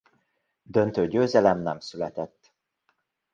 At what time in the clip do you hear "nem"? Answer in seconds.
1.61-1.79